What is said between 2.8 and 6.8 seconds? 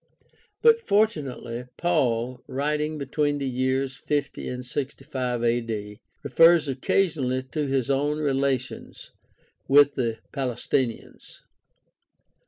between the years 50 and 65 A. D., refers